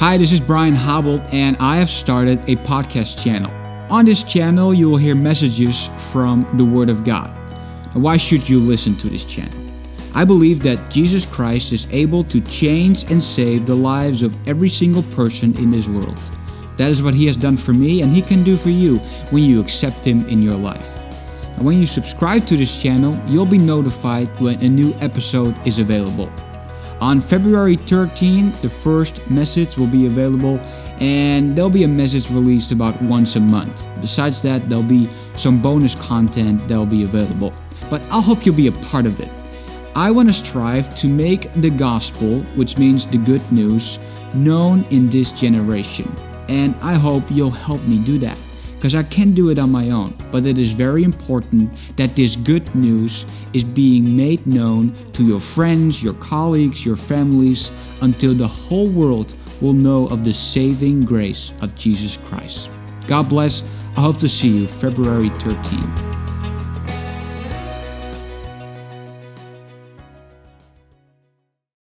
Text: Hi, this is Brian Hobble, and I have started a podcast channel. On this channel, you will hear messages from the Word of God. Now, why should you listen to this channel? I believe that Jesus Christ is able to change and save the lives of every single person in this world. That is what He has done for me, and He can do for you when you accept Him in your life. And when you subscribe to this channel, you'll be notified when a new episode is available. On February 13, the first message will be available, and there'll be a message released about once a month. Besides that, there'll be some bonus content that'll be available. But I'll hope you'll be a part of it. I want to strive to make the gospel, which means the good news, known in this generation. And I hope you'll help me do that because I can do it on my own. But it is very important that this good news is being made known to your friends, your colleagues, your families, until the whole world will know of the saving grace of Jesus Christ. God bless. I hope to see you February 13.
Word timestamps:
Hi, 0.00 0.16
this 0.16 0.32
is 0.32 0.40
Brian 0.40 0.74
Hobble, 0.74 1.20
and 1.30 1.58
I 1.58 1.76
have 1.76 1.90
started 1.90 2.40
a 2.48 2.56
podcast 2.56 3.22
channel. 3.22 3.52
On 3.92 4.06
this 4.06 4.22
channel, 4.22 4.72
you 4.72 4.88
will 4.88 4.96
hear 4.96 5.14
messages 5.14 5.90
from 6.10 6.48
the 6.56 6.64
Word 6.64 6.88
of 6.88 7.04
God. 7.04 7.28
Now, 7.94 8.00
why 8.00 8.16
should 8.16 8.48
you 8.48 8.60
listen 8.60 8.96
to 8.96 9.10
this 9.10 9.26
channel? 9.26 9.52
I 10.14 10.24
believe 10.24 10.62
that 10.62 10.88
Jesus 10.90 11.26
Christ 11.26 11.74
is 11.74 11.86
able 11.90 12.24
to 12.24 12.40
change 12.40 13.10
and 13.10 13.22
save 13.22 13.66
the 13.66 13.74
lives 13.74 14.22
of 14.22 14.34
every 14.48 14.70
single 14.70 15.02
person 15.02 15.54
in 15.58 15.70
this 15.70 15.86
world. 15.86 16.18
That 16.78 16.90
is 16.90 17.02
what 17.02 17.12
He 17.12 17.26
has 17.26 17.36
done 17.36 17.58
for 17.58 17.74
me, 17.74 18.00
and 18.00 18.10
He 18.10 18.22
can 18.22 18.42
do 18.42 18.56
for 18.56 18.70
you 18.70 19.00
when 19.28 19.42
you 19.42 19.60
accept 19.60 20.02
Him 20.06 20.26
in 20.28 20.40
your 20.40 20.56
life. 20.56 20.98
And 21.58 21.66
when 21.66 21.78
you 21.78 21.84
subscribe 21.84 22.46
to 22.46 22.56
this 22.56 22.82
channel, 22.82 23.20
you'll 23.26 23.44
be 23.44 23.58
notified 23.58 24.28
when 24.40 24.64
a 24.64 24.68
new 24.70 24.94
episode 25.00 25.58
is 25.66 25.78
available. 25.78 26.32
On 27.00 27.18
February 27.18 27.76
13, 27.76 28.52
the 28.60 28.68
first 28.68 29.28
message 29.30 29.78
will 29.78 29.86
be 29.86 30.06
available, 30.06 30.58
and 31.00 31.56
there'll 31.56 31.70
be 31.70 31.84
a 31.84 31.88
message 31.88 32.30
released 32.30 32.72
about 32.72 33.00
once 33.00 33.36
a 33.36 33.40
month. 33.40 33.86
Besides 34.02 34.42
that, 34.42 34.68
there'll 34.68 34.84
be 34.84 35.10
some 35.34 35.62
bonus 35.62 35.94
content 35.94 36.60
that'll 36.68 36.84
be 36.84 37.04
available. 37.04 37.54
But 37.88 38.02
I'll 38.10 38.20
hope 38.20 38.44
you'll 38.44 38.54
be 38.54 38.66
a 38.66 38.72
part 38.72 39.06
of 39.06 39.18
it. 39.18 39.30
I 39.96 40.10
want 40.10 40.28
to 40.28 40.34
strive 40.34 40.94
to 40.96 41.08
make 41.08 41.50
the 41.54 41.70
gospel, 41.70 42.40
which 42.54 42.76
means 42.76 43.06
the 43.06 43.18
good 43.18 43.50
news, 43.50 43.98
known 44.34 44.84
in 44.90 45.08
this 45.08 45.32
generation. 45.32 46.14
And 46.48 46.74
I 46.82 46.98
hope 46.98 47.24
you'll 47.30 47.50
help 47.50 47.82
me 47.84 47.98
do 48.04 48.18
that 48.18 48.36
because 48.80 48.94
I 48.94 49.02
can 49.02 49.34
do 49.34 49.50
it 49.50 49.58
on 49.58 49.70
my 49.70 49.90
own. 49.90 50.14
But 50.32 50.46
it 50.46 50.56
is 50.56 50.72
very 50.72 51.04
important 51.04 51.70
that 51.98 52.16
this 52.16 52.34
good 52.34 52.74
news 52.74 53.26
is 53.52 53.62
being 53.62 54.16
made 54.16 54.46
known 54.46 54.94
to 55.12 55.22
your 55.22 55.38
friends, 55.38 56.02
your 56.02 56.14
colleagues, 56.14 56.86
your 56.86 56.96
families, 56.96 57.72
until 58.00 58.32
the 58.32 58.48
whole 58.48 58.88
world 58.88 59.34
will 59.60 59.74
know 59.74 60.08
of 60.08 60.24
the 60.24 60.32
saving 60.32 61.04
grace 61.04 61.52
of 61.60 61.74
Jesus 61.74 62.16
Christ. 62.16 62.70
God 63.06 63.28
bless. 63.28 63.62
I 63.98 64.00
hope 64.00 64.16
to 64.18 64.28
see 64.30 64.48
you 64.60 64.66
February 64.66 65.28
13. 65.28 66.09